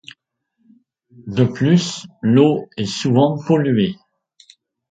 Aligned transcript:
De 1.27 1.43
plus 1.43 2.07
l'eau 2.23 2.71
est 2.75 2.87
souvent 2.87 3.37
polluée. 3.37 3.97